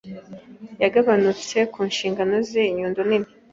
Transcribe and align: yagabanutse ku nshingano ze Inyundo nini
yagabanutse 0.83 1.57
ku 1.73 1.79
nshingano 1.89 2.35
ze 2.49 2.61
Inyundo 2.71 2.99
nini 3.07 3.29